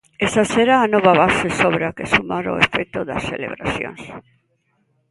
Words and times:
Esa 0.27 0.43
será 0.53 0.75
a 0.81 0.91
nova 0.93 1.13
base 1.23 1.47
sobre 1.61 1.83
a 1.87 1.95
que 1.97 2.09
sumar 2.13 2.45
o 2.53 2.59
efecto 2.65 2.99
das 3.09 3.25
celebracións. 3.31 4.01